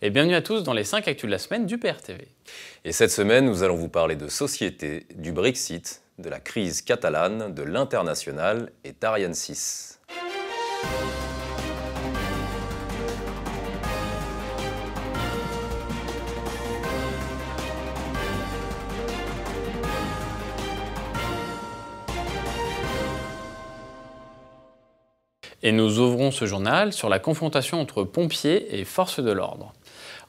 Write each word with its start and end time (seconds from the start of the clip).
et 0.00 0.10
bienvenue 0.10 0.34
à 0.34 0.42
tous 0.42 0.62
dans 0.62 0.72
les 0.72 0.84
5 0.84 1.08
actus 1.08 1.26
de 1.26 1.32
la 1.32 1.38
semaine 1.38 1.66
du 1.66 1.78
PRTV. 1.78 2.28
Et 2.84 2.92
cette 2.92 3.10
semaine, 3.10 3.46
nous 3.46 3.62
allons 3.62 3.76
vous 3.76 3.88
parler 3.88 4.16
de 4.16 4.28
société, 4.28 5.06
du 5.16 5.32
Brexit, 5.32 6.02
de 6.18 6.28
la 6.28 6.40
crise 6.40 6.82
catalane, 6.82 7.52
de 7.52 7.62
l'international 7.62 8.70
et 8.84 8.92
d'Ariane 8.92 9.34
6. 9.34 10.00
Et 25.60 25.72
nous 25.72 25.98
ouvrons 25.98 26.30
ce 26.30 26.46
journal 26.46 26.92
sur 26.92 27.08
la 27.08 27.18
confrontation 27.18 27.80
entre 27.80 28.04
pompiers 28.04 28.78
et 28.78 28.84
forces 28.84 29.18
de 29.18 29.32
l'ordre. 29.32 29.74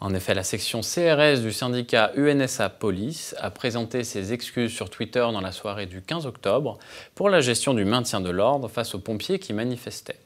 En 0.01 0.13
effet, 0.13 0.33
la 0.33 0.43
section 0.43 0.79
CRS 0.79 1.41
du 1.41 1.51
syndicat 1.51 2.11
UNSA 2.15 2.69
Police 2.69 3.35
a 3.37 3.51
présenté 3.51 4.05
ses 4.05 4.31
excuses 4.31 4.71
sur 4.71 4.89
Twitter 4.89 5.19
dans 5.19 5.41
la 5.41 5.51
soirée 5.51 5.87
du 5.87 6.01
15 6.01 6.25
octobre 6.25 6.79
pour 7.15 7.29
la 7.29 7.41
gestion 7.41 7.73
du 7.73 7.83
maintien 7.83 8.21
de 8.21 8.29
l'ordre 8.29 8.69
face 8.69 8.95
aux 8.95 8.99
pompiers 8.99 9.39
qui 9.39 9.51
manifestaient. 9.51 10.19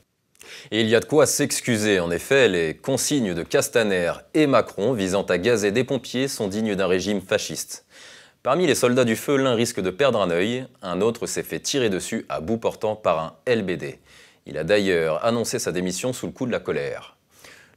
Et 0.70 0.82
il 0.82 0.90
y 0.90 0.96
a 0.96 0.99
de 0.99 1.05
quoi 1.05 1.26
s'excuser. 1.26 1.99
En 1.99 2.12
effet, 2.12 2.49
les 2.49 2.76
consignes 2.76 3.34
de 3.34 3.41
Castaner 3.41 4.12
et 4.36 4.46
Macron 4.46 4.94
visant 4.94 5.23
à 5.23 5.40
gazer 5.40 5.72
des 5.72 5.84
pompiers 5.84 6.27
sont 6.27 6.48
dignes 6.48 6.76
d'un 6.76 6.88
régime 6.88 7.21
fasciste. 7.21 7.85
Parmi 8.44 8.68
les 8.68 8.76
soldats 8.76 9.05
du 9.05 9.16
feu, 9.16 9.38
l'un 9.38 9.55
risque 9.55 9.80
de 9.80 9.90
perdre 9.90 10.21
un 10.21 10.30
œil, 10.30 10.68
un 10.84 11.02
autre 11.02 11.26
s'est 11.26 11.44
fait 11.44 11.62
tirer 11.62 11.90
dessus 11.90 12.26
à 12.30 12.41
bout 12.41 12.58
portant 12.58 12.96
par 12.96 13.20
un 13.20 13.35
LBD. 13.52 13.99
Il 14.46 14.58
a 14.58 14.63
d'ailleurs 14.63 15.26
annoncé 15.26 15.58
sa 15.58 15.71
démission 15.71 16.13
sous 16.13 16.27
le 16.27 16.34
coup 16.34 16.46
de 16.46 16.52
la 16.52 16.60
colère. 16.60 17.16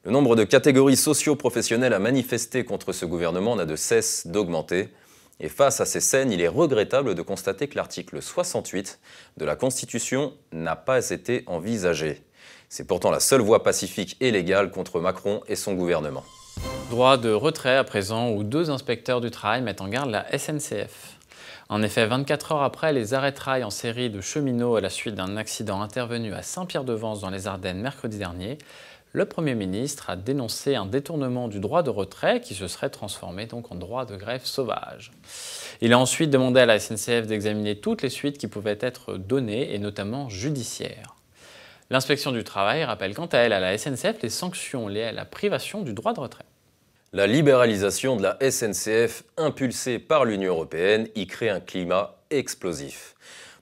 Le 0.07 0.13
nombre 0.13 0.37
de 0.37 0.45
catégories 0.45 0.97
socio-professionnelles 0.97 1.93
à 1.93 1.99
manifester 1.99 2.65
contre 2.65 2.93
ce 2.93 3.05
gouvernement 3.05 3.57
n'a 3.57 3.65
de 3.65 3.75
cesse 3.75 4.29
d'augmenter. 4.29 4.91
Et 5.41 5.49
face 5.49 5.81
à 5.81 5.85
ces 5.85 5.99
scènes, 5.99 6.31
il 6.31 6.41
est 6.41 6.47
regrettable 6.47 7.17
de 7.17 7.23
constater 7.23 7.67
que 7.67 7.75
l'article 7.75 8.23
68 8.23 9.01
de 9.37 9.45
la 9.45 9.57
Constitution 9.57 10.33
n'a 10.53 10.77
pas 10.77 11.11
été 11.11 11.43
envisagé. 11.49 12.23
C'est 12.69 12.87
pourtant 12.87 13.11
la 13.11 13.19
seule 13.19 13.41
voie 13.41 13.65
pacifique 13.65 14.17
et 14.21 14.31
légale 14.31 14.71
contre 14.71 15.01
Macron 15.01 15.41
et 15.49 15.57
son 15.57 15.75
gouvernement. 15.75 16.23
Droit 16.89 17.17
de 17.17 17.33
retrait 17.33 17.77
à 17.77 17.83
présent 17.83 18.31
où 18.31 18.45
deux 18.45 18.71
inspecteurs 18.71 19.21
du 19.21 19.33
travail 19.33 19.61
mettent 19.61 19.81
en 19.81 19.89
garde 19.89 20.11
la 20.11 20.25
SNCF. 20.39 21.17
En 21.69 21.83
effet, 21.83 22.07
24 22.07 22.53
heures 22.53 22.63
après 22.63 22.93
les 22.93 23.13
arrêts 23.13 23.33
de 23.33 23.65
en 23.65 23.71
série 23.71 24.09
de 24.09 24.21
cheminots 24.21 24.77
à 24.77 24.81
la 24.81 24.89
suite 24.89 25.17
d'un 25.17 25.37
accident 25.37 25.83
intervenu 25.83 26.33
à 26.33 26.43
Saint-Pierre-de-Vence 26.43 27.21
dans 27.21 27.31
les 27.31 27.49
Ardennes 27.49 27.81
mercredi 27.81 28.19
dernier, 28.19 28.59
le 29.17 29.25
Premier 29.25 29.55
ministre 29.55 30.11
a 30.11 30.17
dénoncé 30.17 30.75
un 30.75 30.85
détournement 30.85 31.49
du 31.49 31.59
droit 31.59 31.83
de 31.83 31.89
retrait 31.89 32.43
qui 32.43 32.53
se 32.53 32.69
serait 32.69 32.91
transformé 32.91 33.49
en 33.51 33.75
droit 33.75 34.05
de 34.05 34.15
grève 34.15 34.45
sauvage. 34.45 35.11
Il 35.81 35.95
a 35.95 35.99
ensuite 35.99 36.29
demandé 36.29 36.61
à 36.61 36.67
la 36.67 36.79
SNCF 36.79 37.27
d'examiner 37.27 37.77
toutes 37.77 38.03
les 38.03 38.11
suites 38.11 38.37
qui 38.37 38.47
pouvaient 38.47 38.77
être 38.79 39.17
données 39.17 39.75
et 39.75 39.79
notamment 39.79 40.29
judiciaires. 40.29 41.17
L'inspection 41.89 42.31
du 42.31 42.45
travail 42.45 42.85
rappelle 42.85 43.15
quant 43.15 43.25
à 43.25 43.39
elle 43.39 43.55
à 43.55 43.61
la 43.61 43.79
SNCF 43.79 44.21
les 44.23 44.29
sanctions 44.29 44.87
liées 44.87 45.05
à 45.05 45.13
la 45.13 45.25
privation 45.25 45.81
du 45.81 45.95
droit 45.95 46.13
de 46.13 46.21
retrait. 46.21 46.45
La 47.15 47.27
libéralisation 47.27 48.17
de 48.17 48.23
la 48.23 48.37
SNCF 48.51 49.23
impulsée 49.39 49.99
par 49.99 50.27
l'Union 50.27 50.53
européenne 50.53 51.09
y 51.15 51.27
crée 51.27 51.49
un 51.49 51.61
climat 51.61 52.17
explosif. 52.29 53.15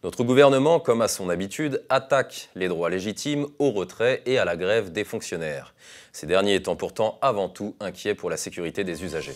Notre 0.05 0.23
gouvernement, 0.23 0.81
comme 0.81 1.01
à 1.01 1.09
son 1.09 1.31
habitude, 1.31 1.83
attaque 1.89 2.51
les 2.55 2.69
droits 2.69 2.91
légitimes 2.91 3.47
au 3.59 3.71
retrait 3.71 4.23
et 4.27 4.37
à 4.37 4.45
la 4.45 4.55
grève 4.55 4.93
des 4.93 5.03
fonctionnaires, 5.03 5.75
ces 6.13 6.27
derniers 6.27 6.57
étant 6.57 6.77
pourtant 6.77 7.19
avant 7.23 7.49
tout 7.49 7.75
inquiets 7.81 8.15
pour 8.15 8.29
la 8.29 8.37
sécurité 8.37 8.85
des 8.85 9.03
usagers. 9.03 9.35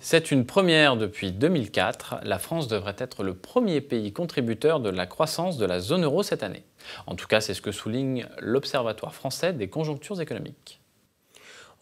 C'est 0.00 0.32
une 0.32 0.44
première 0.44 0.98
depuis 0.98 1.32
2004. 1.32 2.16
La 2.24 2.38
France 2.38 2.68
devrait 2.68 2.96
être 2.98 3.22
le 3.22 3.32
premier 3.32 3.80
pays 3.80 4.12
contributeur 4.12 4.80
de 4.80 4.90
la 4.90 5.06
croissance 5.06 5.56
de 5.56 5.64
la 5.64 5.80
zone 5.80 6.04
euro 6.04 6.22
cette 6.22 6.42
année. 6.42 6.64
En 7.06 7.14
tout 7.14 7.26
cas, 7.26 7.40
c'est 7.40 7.54
ce 7.54 7.62
que 7.62 7.72
souligne 7.72 8.26
l'Observatoire 8.38 9.14
français 9.14 9.54
des 9.54 9.68
conjonctures 9.70 10.20
économiques. 10.20 10.80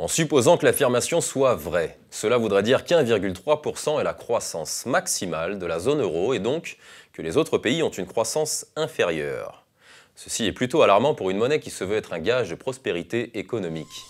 En 0.00 0.06
supposant 0.06 0.56
que 0.56 0.64
l'affirmation 0.64 1.20
soit 1.20 1.56
vraie, 1.56 1.98
cela 2.10 2.36
voudrait 2.36 2.62
dire 2.62 2.84
qu'1,3% 2.84 4.00
est 4.00 4.04
la 4.04 4.14
croissance 4.14 4.86
maximale 4.86 5.58
de 5.58 5.66
la 5.66 5.80
zone 5.80 6.00
euro 6.00 6.34
et 6.34 6.38
donc 6.38 6.76
que 7.18 7.22
les 7.22 7.36
autres 7.36 7.58
pays 7.58 7.82
ont 7.82 7.90
une 7.90 8.06
croissance 8.06 8.64
inférieure. 8.76 9.64
Ceci 10.14 10.46
est 10.46 10.52
plutôt 10.52 10.82
alarmant 10.82 11.16
pour 11.16 11.30
une 11.30 11.36
monnaie 11.36 11.58
qui 11.58 11.70
se 11.70 11.82
veut 11.82 11.96
être 11.96 12.12
un 12.12 12.20
gage 12.20 12.48
de 12.48 12.54
prospérité 12.54 13.36
économique. 13.36 14.06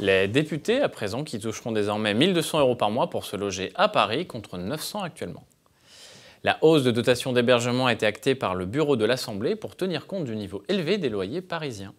Les 0.00 0.28
députés, 0.28 0.80
à 0.80 0.88
présent, 0.88 1.24
qui 1.24 1.38
toucheront 1.38 1.72
désormais 1.72 2.14
1200 2.14 2.60
euros 2.60 2.74
par 2.74 2.90
mois 2.90 3.10
pour 3.10 3.26
se 3.26 3.36
loger 3.36 3.70
à 3.74 3.88
Paris 3.88 4.26
contre 4.26 4.56
900 4.56 5.02
actuellement. 5.02 5.44
La 6.42 6.56
hausse 6.62 6.84
de 6.84 6.90
dotation 6.90 7.34
d'hébergement 7.34 7.84
a 7.84 7.92
été 7.92 8.06
actée 8.06 8.34
par 8.34 8.54
le 8.54 8.64
bureau 8.64 8.96
de 8.96 9.04
l'Assemblée 9.04 9.54
pour 9.54 9.76
tenir 9.76 10.06
compte 10.06 10.24
du 10.24 10.34
niveau 10.34 10.62
élevé 10.70 10.96
des 10.96 11.10
loyers 11.10 11.42
parisiens. 11.42 11.92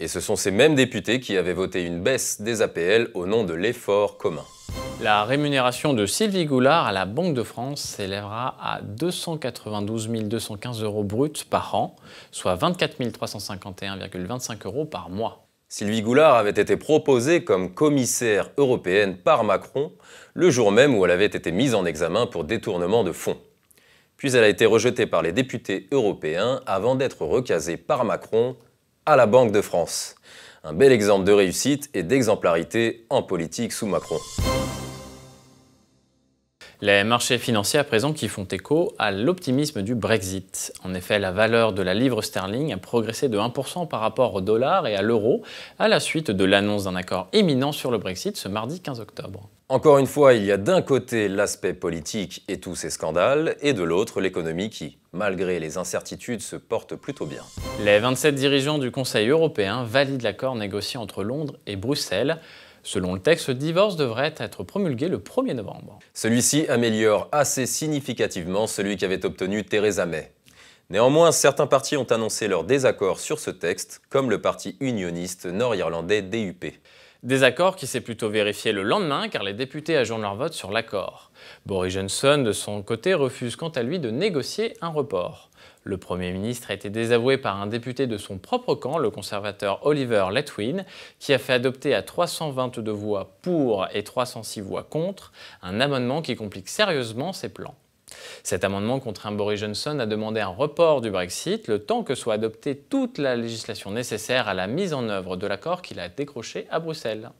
Et 0.00 0.08
ce 0.08 0.18
sont 0.18 0.34
ces 0.34 0.50
mêmes 0.50 0.74
députés 0.74 1.20
qui 1.20 1.36
avaient 1.36 1.52
voté 1.52 1.84
une 1.84 2.02
baisse 2.02 2.40
des 2.40 2.60
APL 2.60 3.10
au 3.14 3.26
nom 3.26 3.44
de 3.44 3.54
l'effort 3.54 4.18
commun. 4.18 4.44
La 5.02 5.24
rémunération 5.24 5.94
de 5.94 6.06
Sylvie 6.06 6.44
Goulard 6.44 6.86
à 6.86 6.92
la 6.92 7.06
Banque 7.06 7.34
de 7.34 7.42
France 7.42 7.80
s'élèvera 7.80 8.56
à 8.60 8.82
292 8.82 10.08
215 10.08 10.84
euros 10.84 11.02
bruts 11.02 11.44
par 11.50 11.74
an, 11.74 11.96
soit 12.30 12.54
24 12.54 13.00
351,25 13.00 14.64
euros 14.64 14.84
par 14.84 15.10
mois. 15.10 15.44
Sylvie 15.68 16.02
Goulard 16.02 16.36
avait 16.36 16.50
été 16.50 16.76
proposée 16.76 17.42
comme 17.42 17.74
commissaire 17.74 18.50
européenne 18.56 19.16
par 19.16 19.42
Macron 19.42 19.90
le 20.34 20.50
jour 20.50 20.70
même 20.70 20.94
où 20.94 21.04
elle 21.04 21.10
avait 21.10 21.26
été 21.26 21.50
mise 21.50 21.74
en 21.74 21.84
examen 21.84 22.26
pour 22.26 22.44
détournement 22.44 23.02
de 23.02 23.10
fonds. 23.10 23.38
Puis 24.16 24.36
elle 24.36 24.44
a 24.44 24.48
été 24.48 24.66
rejetée 24.66 25.06
par 25.06 25.22
les 25.22 25.32
députés 25.32 25.88
européens 25.90 26.60
avant 26.64 26.94
d'être 26.94 27.26
recasée 27.26 27.76
par 27.76 28.04
Macron 28.04 28.54
à 29.04 29.16
la 29.16 29.26
Banque 29.26 29.50
de 29.50 29.62
France. 29.62 30.14
Un 30.62 30.74
bel 30.74 30.92
exemple 30.92 31.24
de 31.24 31.32
réussite 31.32 31.90
et 31.92 32.04
d'exemplarité 32.04 33.04
en 33.10 33.24
politique 33.24 33.72
sous 33.72 33.86
Macron. 33.86 34.18
Les 36.84 37.04
marchés 37.04 37.38
financiers 37.38 37.78
à 37.78 37.84
présent 37.84 38.12
qui 38.12 38.26
font 38.26 38.42
écho 38.42 38.92
à 38.98 39.12
l'optimisme 39.12 39.82
du 39.82 39.94
Brexit. 39.94 40.72
En 40.82 40.94
effet, 40.94 41.20
la 41.20 41.30
valeur 41.30 41.72
de 41.72 41.80
la 41.80 41.94
livre 41.94 42.22
sterling 42.22 42.72
a 42.72 42.76
progressé 42.76 43.28
de 43.28 43.38
1% 43.38 43.86
par 43.86 44.00
rapport 44.00 44.34
au 44.34 44.40
dollar 44.40 44.88
et 44.88 44.96
à 44.96 45.02
l'euro 45.02 45.44
à 45.78 45.86
la 45.86 46.00
suite 46.00 46.32
de 46.32 46.44
l'annonce 46.44 46.82
d'un 46.82 46.96
accord 46.96 47.28
imminent 47.32 47.70
sur 47.70 47.92
le 47.92 47.98
Brexit 47.98 48.36
ce 48.36 48.48
mardi 48.48 48.80
15 48.80 48.98
octobre. 48.98 49.48
Encore 49.68 49.98
une 49.98 50.08
fois, 50.08 50.34
il 50.34 50.44
y 50.44 50.50
a 50.50 50.56
d'un 50.56 50.82
côté 50.82 51.28
l'aspect 51.28 51.72
politique 51.72 52.42
et 52.48 52.58
tous 52.58 52.74
ces 52.74 52.90
scandales, 52.90 53.54
et 53.62 53.74
de 53.74 53.84
l'autre 53.84 54.20
l'économie 54.20 54.68
qui, 54.68 54.98
malgré 55.12 55.60
les 55.60 55.78
incertitudes, 55.78 56.42
se 56.42 56.56
porte 56.56 56.96
plutôt 56.96 57.26
bien. 57.26 57.44
Les 57.84 58.00
27 58.00 58.34
dirigeants 58.34 58.78
du 58.78 58.90
Conseil 58.90 59.28
européen 59.28 59.84
valident 59.84 60.24
l'accord 60.24 60.56
négocié 60.56 60.98
entre 60.98 61.22
Londres 61.22 61.54
et 61.68 61.76
Bruxelles. 61.76 62.38
Selon 62.84 63.14
le 63.14 63.20
texte, 63.20 63.46
ce 63.46 63.52
divorce 63.52 63.96
devrait 63.96 64.34
être 64.38 64.64
promulgué 64.64 65.08
le 65.08 65.18
1er 65.18 65.54
novembre. 65.54 66.00
Celui-ci 66.14 66.66
améliore 66.68 67.28
assez 67.30 67.66
significativement 67.66 68.66
celui 68.66 68.96
qu'avait 68.96 69.24
obtenu 69.24 69.64
Theresa 69.64 70.04
May. 70.04 70.32
Néanmoins, 70.90 71.32
certains 71.32 71.68
partis 71.68 71.96
ont 71.96 72.10
annoncé 72.10 72.48
leur 72.48 72.64
désaccord 72.64 73.20
sur 73.20 73.38
ce 73.38 73.50
texte, 73.50 74.02
comme 74.10 74.30
le 74.30 74.42
parti 74.42 74.76
unioniste 74.80 75.46
nord-irlandais 75.46 76.22
DUP. 76.22 76.66
Désaccord 77.22 77.76
qui 77.76 77.86
s'est 77.86 78.00
plutôt 78.00 78.28
vérifié 78.28 78.72
le 78.72 78.82
lendemain 78.82 79.28
car 79.28 79.44
les 79.44 79.52
députés 79.52 79.96
ajournent 79.96 80.22
leur 80.22 80.34
vote 80.34 80.54
sur 80.54 80.72
l'accord. 80.72 81.30
Boris 81.66 81.94
Johnson, 81.94 82.42
de 82.44 82.50
son 82.50 82.82
côté, 82.82 83.14
refuse 83.14 83.54
quant 83.54 83.68
à 83.68 83.84
lui 83.84 84.00
de 84.00 84.10
négocier 84.10 84.76
un 84.80 84.88
report. 84.88 85.48
Le 85.84 85.98
Premier 85.98 86.32
ministre 86.32 86.72
a 86.72 86.74
été 86.74 86.90
désavoué 86.90 87.38
par 87.38 87.62
un 87.62 87.68
député 87.68 88.08
de 88.08 88.18
son 88.18 88.38
propre 88.38 88.74
camp, 88.74 88.98
le 88.98 89.10
conservateur 89.10 89.86
Oliver 89.86 90.26
Letwin, 90.32 90.84
qui 91.20 91.32
a 91.32 91.38
fait 91.38 91.52
adopter 91.52 91.94
à 91.94 92.02
322 92.02 92.90
voix 92.90 93.36
pour 93.40 93.86
et 93.94 94.02
306 94.02 94.60
voix 94.60 94.82
contre 94.82 95.30
un 95.62 95.80
amendement 95.80 96.22
qui 96.22 96.34
complique 96.34 96.68
sérieusement 96.68 97.32
ses 97.32 97.50
plans. 97.50 97.76
Cet 98.42 98.64
amendement 98.64 99.00
contraint 99.00 99.32
Boris 99.32 99.60
Johnson 99.60 99.98
à 99.98 100.06
demander 100.06 100.40
un 100.40 100.48
report 100.48 101.00
du 101.00 101.10
Brexit 101.10 101.68
le 101.68 101.78
temps 101.78 102.02
que 102.02 102.14
soit 102.14 102.34
adoptée 102.34 102.76
toute 102.76 103.18
la 103.18 103.36
législation 103.36 103.90
nécessaire 103.90 104.48
à 104.48 104.54
la 104.54 104.66
mise 104.66 104.94
en 104.94 105.08
œuvre 105.08 105.36
de 105.36 105.46
l'accord 105.46 105.82
qu'il 105.82 106.00
a 106.00 106.08
décroché 106.08 106.66
à 106.70 106.78
Bruxelles. 106.78 107.30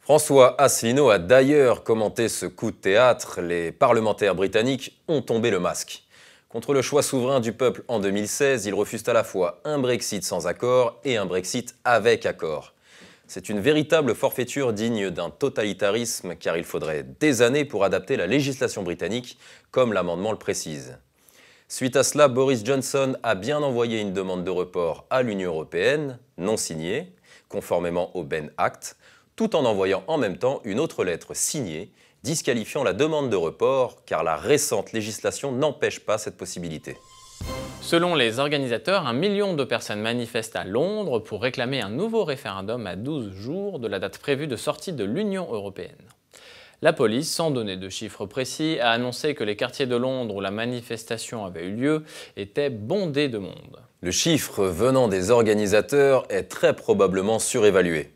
François 0.00 0.60
Asselineau 0.60 1.10
a 1.10 1.18
d'ailleurs 1.18 1.84
commenté 1.84 2.28
ce 2.28 2.46
coup 2.46 2.70
de 2.70 2.76
théâtre. 2.76 3.40
Les 3.40 3.70
parlementaires 3.70 4.34
britanniques 4.34 4.98
ont 5.08 5.22
tombé 5.22 5.50
le 5.50 5.60
masque. 5.60 6.04
Contre 6.48 6.72
le 6.72 6.82
choix 6.82 7.02
souverain 7.02 7.38
du 7.38 7.52
peuple 7.52 7.84
en 7.86 8.00
2016, 8.00 8.66
ils 8.66 8.74
refusent 8.74 9.08
à 9.08 9.12
la 9.12 9.22
fois 9.22 9.60
un 9.64 9.78
Brexit 9.78 10.24
sans 10.24 10.48
accord 10.48 10.98
et 11.04 11.16
un 11.16 11.26
Brexit 11.26 11.76
avec 11.84 12.26
accord. 12.26 12.74
C'est 13.32 13.48
une 13.48 13.60
véritable 13.60 14.16
forfaiture 14.16 14.72
digne 14.72 15.08
d'un 15.10 15.30
totalitarisme 15.30 16.34
car 16.34 16.56
il 16.56 16.64
faudrait 16.64 17.04
des 17.04 17.42
années 17.42 17.64
pour 17.64 17.84
adapter 17.84 18.16
la 18.16 18.26
législation 18.26 18.82
britannique, 18.82 19.38
comme 19.70 19.92
l'amendement 19.92 20.32
le 20.32 20.36
précise. 20.36 20.98
Suite 21.68 21.94
à 21.94 22.02
cela, 22.02 22.26
Boris 22.26 22.64
Johnson 22.64 23.16
a 23.22 23.36
bien 23.36 23.62
envoyé 23.62 24.00
une 24.00 24.12
demande 24.12 24.42
de 24.42 24.50
report 24.50 25.06
à 25.10 25.22
l'Union 25.22 25.52
européenne, 25.52 26.18
non 26.38 26.56
signée, 26.56 27.14
conformément 27.48 28.10
au 28.16 28.24
Ben 28.24 28.50
Act, 28.58 28.96
tout 29.36 29.54
en 29.54 29.64
envoyant 29.64 30.02
en 30.08 30.18
même 30.18 30.36
temps 30.36 30.60
une 30.64 30.80
autre 30.80 31.04
lettre 31.04 31.32
signée 31.32 31.92
disqualifiant 32.24 32.82
la 32.82 32.94
demande 32.94 33.30
de 33.30 33.36
report 33.36 34.04
car 34.06 34.24
la 34.24 34.34
récente 34.34 34.90
législation 34.90 35.52
n'empêche 35.52 36.00
pas 36.00 36.18
cette 36.18 36.36
possibilité. 36.36 36.96
Selon 37.90 38.14
les 38.14 38.38
organisateurs, 38.38 39.08
un 39.08 39.12
million 39.12 39.54
de 39.54 39.64
personnes 39.64 40.00
manifestent 40.00 40.54
à 40.54 40.62
Londres 40.62 41.18
pour 41.18 41.42
réclamer 41.42 41.80
un 41.80 41.88
nouveau 41.88 42.22
référendum 42.22 42.86
à 42.86 42.94
12 42.94 43.34
jours 43.34 43.80
de 43.80 43.88
la 43.88 43.98
date 43.98 44.18
prévue 44.18 44.46
de 44.46 44.54
sortie 44.54 44.92
de 44.92 45.02
l'Union 45.02 45.52
européenne. 45.52 46.06
La 46.82 46.92
police, 46.92 47.28
sans 47.28 47.50
donner 47.50 47.76
de 47.76 47.88
chiffres 47.88 48.26
précis, 48.26 48.78
a 48.80 48.92
annoncé 48.92 49.34
que 49.34 49.42
les 49.42 49.56
quartiers 49.56 49.86
de 49.86 49.96
Londres 49.96 50.36
où 50.36 50.40
la 50.40 50.52
manifestation 50.52 51.44
avait 51.44 51.64
eu 51.64 51.72
lieu 51.72 52.04
étaient 52.36 52.70
bondés 52.70 53.26
de 53.26 53.38
monde. 53.38 53.80
Le 54.02 54.12
chiffre 54.12 54.66
venant 54.66 55.08
des 55.08 55.32
organisateurs 55.32 56.26
est 56.28 56.44
très 56.44 56.76
probablement 56.76 57.40
surévalué. 57.40 58.12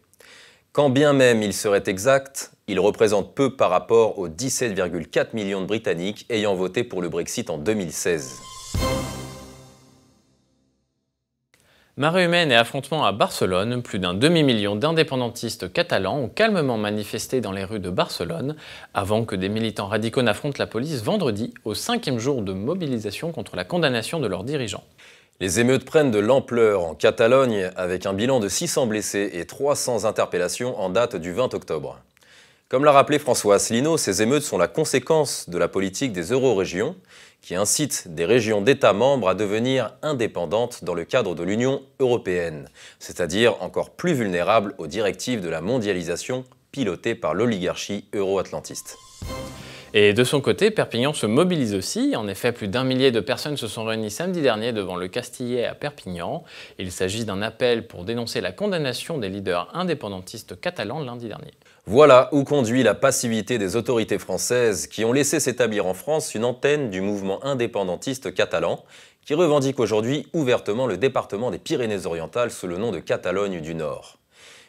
Quand 0.70 0.88
bien 0.88 1.12
même 1.12 1.42
il 1.42 1.52
serait 1.52 1.82
exact, 1.88 2.52
il 2.68 2.78
représente 2.78 3.34
peu 3.34 3.56
par 3.56 3.70
rapport 3.70 4.20
aux 4.20 4.28
17,4 4.28 5.30
millions 5.34 5.62
de 5.62 5.66
Britanniques 5.66 6.26
ayant 6.30 6.54
voté 6.54 6.84
pour 6.84 7.02
le 7.02 7.08
Brexit 7.08 7.50
en 7.50 7.58
2016. 7.58 8.36
Marée 11.96 12.24
humaine 12.24 12.50
et 12.50 12.56
affrontement 12.56 13.04
à 13.04 13.12
Barcelone, 13.12 13.80
plus 13.80 14.00
d'un 14.00 14.14
demi-million 14.14 14.74
d'indépendantistes 14.74 15.72
catalans 15.72 16.18
ont 16.18 16.28
calmement 16.28 16.76
manifesté 16.76 17.40
dans 17.40 17.52
les 17.52 17.62
rues 17.62 17.78
de 17.78 17.88
Barcelone 17.88 18.56
avant 18.94 19.24
que 19.24 19.36
des 19.36 19.48
militants 19.48 19.86
radicaux 19.86 20.22
n'affrontent 20.22 20.58
la 20.58 20.66
police 20.66 21.04
vendredi, 21.04 21.54
au 21.64 21.72
cinquième 21.72 22.18
jour 22.18 22.42
de 22.42 22.52
mobilisation 22.52 23.30
contre 23.30 23.54
la 23.54 23.62
condamnation 23.62 24.18
de 24.18 24.26
leurs 24.26 24.42
dirigeants. 24.42 24.82
Les 25.38 25.60
émeutes 25.60 25.84
prennent 25.84 26.10
de 26.10 26.18
l'ampleur 26.18 26.82
en 26.82 26.96
Catalogne 26.96 27.70
avec 27.76 28.06
un 28.06 28.12
bilan 28.12 28.40
de 28.40 28.48
600 28.48 28.86
blessés 28.86 29.30
et 29.32 29.44
300 29.44 30.04
interpellations 30.04 30.76
en 30.80 30.90
date 30.90 31.14
du 31.14 31.30
20 31.30 31.54
octobre. 31.54 32.00
Comme 32.74 32.84
l'a 32.84 32.90
rappelé 32.90 33.20
François 33.20 33.54
Asselineau, 33.54 33.96
ces 33.96 34.20
émeutes 34.20 34.42
sont 34.42 34.58
la 34.58 34.66
conséquence 34.66 35.48
de 35.48 35.58
la 35.58 35.68
politique 35.68 36.12
des 36.12 36.32
euro-régions 36.32 36.96
qui 37.40 37.54
incite 37.54 38.08
des 38.12 38.24
régions 38.24 38.62
d'États 38.62 38.92
membres 38.92 39.28
à 39.28 39.36
devenir 39.36 39.92
indépendantes 40.02 40.82
dans 40.82 40.94
le 40.94 41.04
cadre 41.04 41.36
de 41.36 41.44
l'Union 41.44 41.82
européenne, 42.00 42.68
c'est-à-dire 42.98 43.62
encore 43.62 43.90
plus 43.90 44.12
vulnérables 44.12 44.74
aux 44.78 44.88
directives 44.88 45.40
de 45.40 45.48
la 45.48 45.60
mondialisation 45.60 46.44
pilotées 46.72 47.14
par 47.14 47.32
l'oligarchie 47.32 48.06
euro-atlantiste. 48.12 48.98
Et 49.96 50.12
de 50.12 50.24
son 50.24 50.40
côté, 50.40 50.72
Perpignan 50.72 51.12
se 51.12 51.26
mobilise 51.26 51.76
aussi. 51.76 52.16
En 52.16 52.26
effet, 52.26 52.50
plus 52.50 52.66
d'un 52.66 52.82
millier 52.82 53.12
de 53.12 53.20
personnes 53.20 53.56
se 53.56 53.68
sont 53.68 53.84
réunies 53.84 54.10
samedi 54.10 54.42
dernier 54.42 54.72
devant 54.72 54.96
le 54.96 55.06
Castillet 55.06 55.64
à 55.64 55.76
Perpignan. 55.76 56.42
Il 56.80 56.90
s'agit 56.90 57.24
d'un 57.24 57.40
appel 57.40 57.86
pour 57.86 58.04
dénoncer 58.04 58.40
la 58.40 58.50
condamnation 58.50 59.18
des 59.18 59.28
leaders 59.28 59.70
indépendantistes 59.72 60.60
catalans 60.60 60.98
lundi 60.98 61.28
dernier. 61.28 61.52
Voilà 61.86 62.30
où 62.32 62.44
conduit 62.44 62.82
la 62.82 62.94
passivité 62.94 63.58
des 63.58 63.76
autorités 63.76 64.18
françaises 64.18 64.86
qui 64.86 65.04
ont 65.04 65.12
laissé 65.12 65.38
s'établir 65.38 65.84
en 65.84 65.92
France 65.92 66.34
une 66.34 66.46
antenne 66.46 66.88
du 66.88 67.02
mouvement 67.02 67.44
indépendantiste 67.44 68.32
catalan 68.32 68.82
qui 69.26 69.34
revendique 69.34 69.78
aujourd'hui 69.78 70.26
ouvertement 70.32 70.86
le 70.86 70.96
département 70.96 71.50
des 71.50 71.58
Pyrénées-Orientales 71.58 72.52
sous 72.52 72.68
le 72.68 72.78
nom 72.78 72.90
de 72.90 73.00
Catalogne 73.00 73.60
du 73.60 73.74
Nord. 73.74 74.16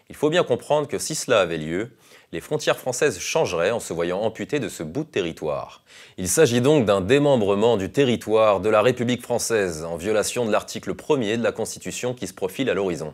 Il 0.10 0.16
faut 0.18 0.30
bien 0.30 0.44
comprendre 0.44 0.90
que 0.90 0.98
si 0.98 1.16
cela 1.16 1.40
avait 1.40 1.58
lieu, 1.58 1.92
les 2.34 2.42
frontières 2.42 2.78
françaises 2.78 3.18
changeraient 3.18 3.72
en 3.72 3.80
se 3.80 3.94
voyant 3.94 4.20
amputées 4.20 4.60
de 4.60 4.68
ce 4.68 4.84
bout 4.84 5.06
de 5.06 5.10
territoire. 5.10 5.86
Il 6.18 6.28
s'agit 6.28 6.60
donc 6.60 6.84
d'un 6.84 7.00
démembrement 7.00 7.78
du 7.78 7.94
territoire 7.94 8.60
de 8.60 8.68
la 8.68 8.82
République 8.82 9.22
française, 9.22 9.86
en 9.86 9.96
violation 9.96 10.46
de 10.46 10.52
l'article 10.52 10.94
1er 10.94 11.38
de 11.38 11.44
la 11.44 11.54
Constitution 11.54 12.14
qui 12.14 12.28
se 12.28 12.34
profile 12.34 12.70
à 12.70 12.74
l'horizon. 12.74 13.14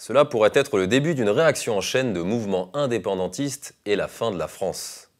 Cela 0.00 0.24
pourrait 0.24 0.52
être 0.54 0.78
le 0.78 0.86
début 0.86 1.14
d'une 1.14 1.28
réaction 1.28 1.76
en 1.76 1.82
chaîne 1.82 2.14
de 2.14 2.22
mouvements 2.22 2.74
indépendantistes 2.74 3.74
et 3.84 3.96
la 3.96 4.08
fin 4.08 4.30
de 4.30 4.38
la 4.38 4.48
France. 4.48 5.10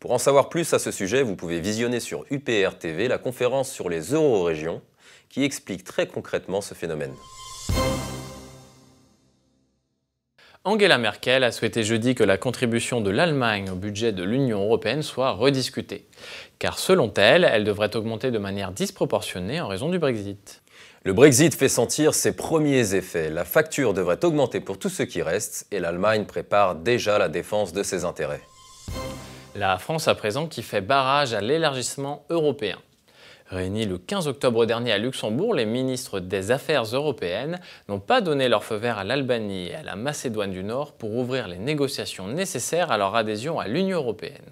Pour 0.00 0.10
en 0.10 0.18
savoir 0.18 0.48
plus 0.48 0.74
à 0.74 0.80
ce 0.80 0.90
sujet, 0.90 1.22
vous 1.22 1.36
pouvez 1.36 1.60
visionner 1.60 2.00
sur 2.00 2.24
UPR 2.32 2.76
TV 2.76 3.06
la 3.06 3.18
conférence 3.18 3.70
sur 3.70 3.88
les 3.88 4.14
euro-régions 4.14 4.82
qui 5.28 5.44
explique 5.44 5.84
très 5.84 6.08
concrètement 6.08 6.60
ce 6.60 6.74
phénomène. 6.74 7.14
Angela 10.64 10.98
Merkel 10.98 11.44
a 11.44 11.52
souhaité 11.52 11.84
jeudi 11.84 12.16
que 12.16 12.24
la 12.24 12.36
contribution 12.36 13.00
de 13.00 13.10
l'Allemagne 13.10 13.70
au 13.70 13.76
budget 13.76 14.10
de 14.10 14.24
l'Union 14.24 14.64
européenne 14.64 15.02
soit 15.02 15.30
rediscutée, 15.30 16.08
car 16.58 16.80
selon 16.80 17.14
elle, 17.14 17.44
elle 17.44 17.62
devrait 17.62 17.94
augmenter 17.94 18.32
de 18.32 18.38
manière 18.38 18.72
disproportionnée 18.72 19.60
en 19.60 19.68
raison 19.68 19.88
du 19.88 20.00
Brexit. 20.00 20.62
Le 21.06 21.12
Brexit 21.12 21.54
fait 21.54 21.68
sentir 21.68 22.14
ses 22.14 22.34
premiers 22.34 22.96
effets. 22.96 23.30
La 23.30 23.44
facture 23.44 23.94
devrait 23.94 24.24
augmenter 24.24 24.58
pour 24.58 24.76
tout 24.76 24.88
ce 24.88 25.04
qui 25.04 25.22
reste 25.22 25.68
et 25.70 25.78
l'Allemagne 25.78 26.24
prépare 26.24 26.74
déjà 26.74 27.16
la 27.16 27.28
défense 27.28 27.72
de 27.72 27.84
ses 27.84 28.04
intérêts. 28.04 28.40
La 29.54 29.78
France 29.78 30.08
à 30.08 30.16
présent 30.16 30.48
qui 30.48 30.64
fait 30.64 30.80
barrage 30.80 31.32
à 31.32 31.40
l'élargissement 31.40 32.24
européen. 32.28 32.78
Réunis 33.48 33.86
le 33.86 33.98
15 33.98 34.26
octobre 34.26 34.66
dernier 34.66 34.90
à 34.90 34.98
Luxembourg, 34.98 35.54
les 35.54 35.64
ministres 35.64 36.18
des 36.18 36.50
Affaires 36.50 36.82
européennes 36.82 37.60
n'ont 37.88 38.00
pas 38.00 38.20
donné 38.20 38.48
leur 38.48 38.64
feu 38.64 38.74
vert 38.74 38.98
à 38.98 39.04
l'Albanie 39.04 39.68
et 39.68 39.76
à 39.76 39.84
la 39.84 39.94
Macédoine 39.94 40.50
du 40.50 40.64
Nord 40.64 40.94
pour 40.94 41.14
ouvrir 41.14 41.46
les 41.46 41.58
négociations 41.58 42.26
nécessaires 42.26 42.90
à 42.90 42.98
leur 42.98 43.14
adhésion 43.14 43.60
à 43.60 43.68
l'Union 43.68 43.98
européenne. 43.98 44.50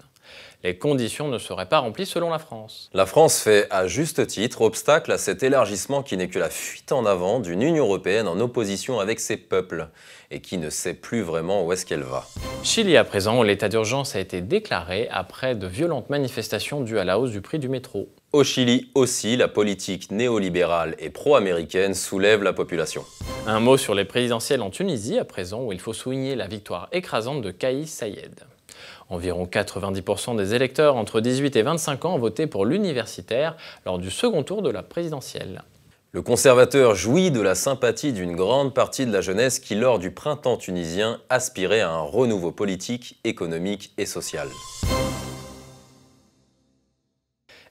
Les 0.65 0.79
conditions 0.79 1.27
ne 1.27 1.37
seraient 1.37 1.67
pas 1.67 1.77
remplies 1.77 2.07
selon 2.07 2.31
la 2.31 2.39
France. 2.39 2.89
La 2.91 3.05
France 3.05 3.39
fait 3.39 3.67
à 3.69 3.85
juste 3.85 4.25
titre 4.25 4.61
obstacle 4.61 5.11
à 5.11 5.19
cet 5.19 5.43
élargissement 5.43 6.01
qui 6.01 6.17
n'est 6.17 6.27
que 6.27 6.39
la 6.39 6.49
fuite 6.49 6.91
en 6.91 7.05
avant 7.05 7.39
d'une 7.39 7.61
Union 7.61 7.85
européenne 7.85 8.27
en 8.27 8.39
opposition 8.39 8.99
avec 8.99 9.19
ses 9.19 9.37
peuples 9.37 9.89
et 10.31 10.39
qui 10.39 10.57
ne 10.57 10.71
sait 10.71 10.95
plus 10.95 11.21
vraiment 11.21 11.63
où 11.63 11.71
est-ce 11.71 11.85
qu'elle 11.85 12.01
va. 12.01 12.25
Chili 12.63 12.97
à 12.97 13.03
présent, 13.03 13.39
où 13.39 13.43
l'état 13.43 13.69
d'urgence 13.69 14.15
a 14.15 14.19
été 14.19 14.41
déclaré 14.41 15.07
après 15.11 15.53
de 15.53 15.67
violentes 15.67 16.09
manifestations 16.09 16.81
dues 16.81 16.97
à 16.97 17.03
la 17.03 17.19
hausse 17.19 17.29
du 17.29 17.41
prix 17.41 17.59
du 17.59 17.69
métro. 17.69 18.09
Au 18.33 18.43
Chili 18.43 18.89
aussi, 18.95 19.37
la 19.37 19.47
politique 19.47 20.09
néolibérale 20.09 20.95
et 20.97 21.11
pro-américaine 21.11 21.93
soulève 21.93 22.41
la 22.41 22.53
population. 22.53 23.05
Un 23.45 23.59
mot 23.59 23.77
sur 23.77 23.93
les 23.93 24.05
présidentielles 24.05 24.63
en 24.63 24.71
Tunisie 24.71 25.19
à 25.19 25.25
présent, 25.25 25.61
où 25.61 25.71
il 25.73 25.79
faut 25.79 25.93
souligner 25.93 26.33
la 26.33 26.47
victoire 26.47 26.89
écrasante 26.91 27.43
de 27.43 27.51
Kaïs 27.51 27.87
Sayed. 27.87 28.45
Environ 29.09 29.45
90% 29.45 30.35
des 30.35 30.53
électeurs 30.53 30.95
entre 30.95 31.21
18 31.21 31.55
et 31.55 31.61
25 31.61 32.05
ans 32.05 32.15
ont 32.15 32.19
voté 32.19 32.47
pour 32.47 32.65
l'universitaire 32.65 33.55
lors 33.85 33.99
du 33.99 34.11
second 34.11 34.43
tour 34.43 34.61
de 34.61 34.69
la 34.69 34.83
présidentielle. 34.83 35.63
Le 36.15 36.21
conservateur 36.21 36.95
jouit 36.95 37.29
de 37.29 37.41
la 37.41 37.55
sympathie 37.55 38.13
d'une 38.13 38.37
grande 38.37 38.73
partie 38.73 39.05
de 39.05 39.11
la 39.11 39.19
jeunesse 39.19 39.59
qui, 39.59 39.75
lors 39.75 39.99
du 39.99 40.11
printemps 40.11 40.55
tunisien, 40.55 41.19
aspirait 41.29 41.81
à 41.81 41.91
un 41.91 41.99
renouveau 41.99 42.53
politique, 42.53 43.19
économique 43.25 43.91
et 43.97 44.05
social. 44.05 44.47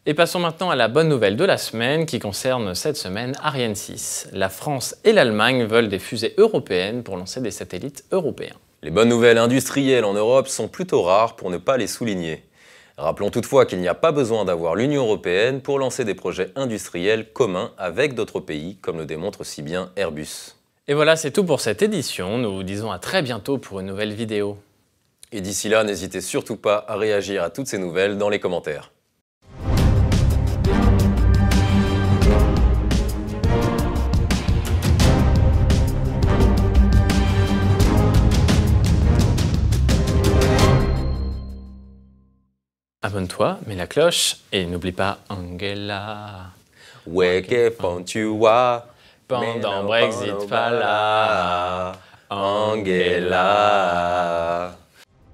Et 0.05 0.13
passons 0.13 0.41
maintenant 0.41 0.69
à 0.69 0.77
la 0.77 0.89
bonne 0.89 1.09
nouvelle 1.09 1.39
de 1.39 1.45
la 1.47 1.57
semaine 1.57 2.05
qui 2.05 2.19
concerne 2.19 2.75
cette 2.75 2.99
semaine 2.99 3.33
Ariane 3.43 3.75
6. 3.75 4.29
La 4.33 4.51
France 4.51 4.95
et 5.05 5.15
l'Allemagne 5.15 5.65
veulent 5.65 5.89
des 5.89 5.99
fusées 5.99 6.35
européennes 6.37 7.03
pour 7.03 7.17
lancer 7.17 7.41
des 7.41 7.51
satellites 7.51 8.05
européens. 8.13 8.57
Les 8.85 8.91
bonnes 8.91 9.09
nouvelles 9.09 9.39
industrielles 9.39 10.05
en 10.05 10.13
Europe 10.13 10.47
sont 10.47 10.69
plutôt 10.69 11.01
rares 11.01 11.37
pour 11.37 11.49
ne 11.49 11.57
pas 11.57 11.79
les 11.79 11.87
souligner. 11.87 12.45
Rappelons 12.99 13.31
toutefois 13.31 13.65
qu'il 13.65 13.81
n'y 13.81 13.89
a 13.89 13.95
pas 13.95 14.13
besoin 14.13 14.45
d'avoir 14.45 14.75
l'Union 14.75 15.05
européenne 15.05 15.63
pour 15.63 15.79
lancer 15.79 16.05
des 16.05 16.15
projets 16.15 16.51
industriels 16.55 17.33
communs 17.33 17.73
avec 17.79 18.15
d'autres 18.15 18.41
pays, 18.41 18.77
comme 18.83 18.99
le 18.99 19.07
démontre 19.07 19.43
si 19.43 19.63
bien 19.63 19.91
Airbus. 19.97 20.55
Et 20.87 20.93
voilà, 20.93 21.17
c'est 21.17 21.31
tout 21.31 21.45
pour 21.45 21.63
cette 21.63 21.81
édition. 21.81 22.37
Nous 22.37 22.57
vous 22.57 22.63
disons 22.63 22.93
à 22.93 22.99
très 22.99 23.23
bientôt 23.23 23.57
pour 23.57 23.81
une 23.81 23.87
nouvelle 23.87 24.13
vidéo. 24.13 24.59
Et 25.33 25.41
d'ici 25.41 25.71
là, 25.71 25.83
n'hésitez 25.83 26.21
surtout 26.21 26.57
pas 26.57 26.85
à 26.87 26.97
réagir 26.97 27.43
à 27.43 27.49
toutes 27.49 27.69
ces 27.69 27.79
nouvelles 27.79 28.19
dans 28.19 28.29
les 28.29 28.39
commentaires. 28.39 28.93
Abonne-toi, 43.05 43.61
mets 43.67 43.77
la 43.77 43.87
cloche 43.87 44.39
et 44.51 44.65
n'oublie 44.65 44.91
pas 44.91 45.19
Angela. 45.29 46.53
Ouais, 47.07 47.43
que 47.47 47.71
tu 48.05 48.25
vois 48.25 48.87
Pendant 49.29 49.85
Brexit, 49.85 50.49
pas 50.49 50.71
là. 50.71 51.93
Angela. 52.31 53.59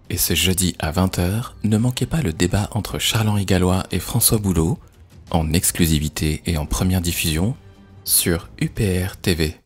Et 0.09 0.17
ce 0.17 0.35
jeudi 0.35 0.75
à 0.81 0.91
20h, 0.91 1.53
ne 1.63 1.79
manquez 1.79 2.07
pas 2.07 2.23
le 2.23 2.33
débat 2.33 2.69
entre 2.73 2.99
Charles-Henri 2.99 3.45
Gallois 3.45 3.85
et 3.93 4.01
François 4.01 4.39
Boulot, 4.39 4.77
en 5.31 5.53
exclusivité 5.53 6.43
et 6.47 6.59
en 6.59 6.67
première 6.67 7.01
diffusion, 7.01 7.55
sur 8.03 8.49
UPR 8.61 9.15
TV. 9.23 9.55